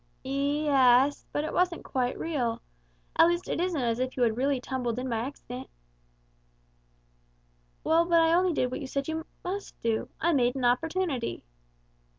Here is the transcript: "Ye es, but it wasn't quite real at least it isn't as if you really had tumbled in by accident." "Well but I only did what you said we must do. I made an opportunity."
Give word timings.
"Ye 0.23 0.67
es, 0.67 1.27
but 1.31 1.43
it 1.43 1.53
wasn't 1.53 1.83
quite 1.83 2.17
real 2.17 2.59
at 3.17 3.27
least 3.27 3.47
it 3.47 3.59
isn't 3.61 3.79
as 3.83 3.99
if 3.99 4.17
you 4.17 4.23
really 4.33 4.55
had 4.55 4.63
tumbled 4.63 4.97
in 4.97 5.07
by 5.07 5.19
accident." 5.19 5.69
"Well 7.83 8.05
but 8.07 8.19
I 8.19 8.33
only 8.33 8.53
did 8.53 8.71
what 8.71 8.81
you 8.81 8.87
said 8.87 9.07
we 9.07 9.21
must 9.43 9.79
do. 9.79 10.09
I 10.19 10.33
made 10.33 10.55
an 10.55 10.65
opportunity." 10.65 11.43